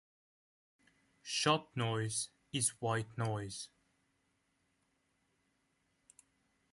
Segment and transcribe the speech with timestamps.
[1.21, 3.69] Shot noise is white noise.